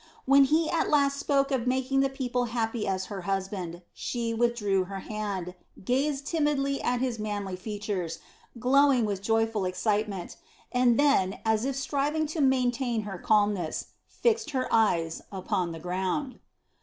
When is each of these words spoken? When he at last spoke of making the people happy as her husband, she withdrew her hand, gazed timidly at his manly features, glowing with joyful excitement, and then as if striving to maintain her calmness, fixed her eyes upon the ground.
When 0.25 0.45
he 0.45 0.67
at 0.67 0.89
last 0.89 1.19
spoke 1.19 1.51
of 1.51 1.67
making 1.67 1.99
the 1.99 2.09
people 2.09 2.45
happy 2.45 2.87
as 2.87 3.05
her 3.05 3.21
husband, 3.21 3.83
she 3.93 4.33
withdrew 4.33 4.85
her 4.85 5.01
hand, 5.01 5.53
gazed 5.85 6.25
timidly 6.25 6.81
at 6.81 7.01
his 7.01 7.19
manly 7.19 7.55
features, 7.55 8.17
glowing 8.57 9.05
with 9.05 9.21
joyful 9.21 9.63
excitement, 9.63 10.37
and 10.71 10.99
then 10.99 11.37
as 11.45 11.65
if 11.65 11.75
striving 11.75 12.25
to 12.33 12.41
maintain 12.41 13.03
her 13.03 13.19
calmness, 13.19 13.89
fixed 14.07 14.49
her 14.57 14.67
eyes 14.73 15.21
upon 15.31 15.71
the 15.71 15.79
ground. 15.79 16.39